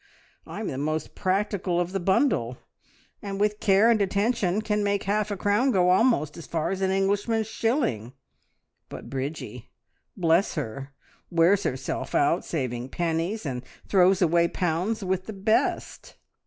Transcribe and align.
I'm 0.47 0.65
the 0.65 0.79
most 0.79 1.13
practical 1.13 1.79
of 1.79 1.91
the 1.91 1.99
bundle, 1.99 2.57
and 3.21 3.39
with 3.39 3.59
care 3.59 3.91
and 3.91 4.01
attention 4.01 4.63
can 4.63 4.83
make 4.83 5.03
half 5.03 5.29
a 5.29 5.37
crown 5.37 5.69
go 5.69 5.91
almost 5.91 6.37
as 6.37 6.47
far 6.47 6.71
as 6.71 6.81
an 6.81 6.89
Englishman's 6.89 7.45
shilling; 7.45 8.13
but 8.89 9.11
Bridgie, 9.11 9.69
bless 10.17 10.55
her! 10.55 10.95
wears 11.29 11.61
herself 11.61 12.15
out 12.15 12.43
saving 12.43 12.89
pennies, 12.89 13.45
and 13.45 13.63
throws 13.87 14.23
away 14.23 14.47
pounds 14.47 15.03
with 15.03 15.27
the 15.27 15.33
best. 15.33 16.15